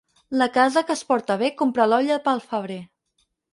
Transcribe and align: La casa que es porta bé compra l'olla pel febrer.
La 0.41 0.45
casa 0.55 0.83
que 0.87 0.95
es 0.99 1.03
porta 1.09 1.37
bé 1.43 1.51
compra 1.61 1.89
l'olla 1.93 2.19
pel 2.27 2.43
febrer. 2.49 2.83